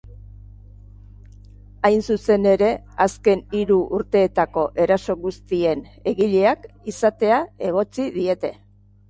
Hain 1.89 1.99
zuzen 2.15 2.47
ere, 2.51 2.69
azken 3.05 3.43
hiru 3.59 3.77
urteetako 3.99 4.65
eraso 4.87 5.17
guztien 5.27 5.85
egileak 6.15 6.67
izatea 6.95 7.39
egotzi 7.71 8.11
diete. 8.19 8.53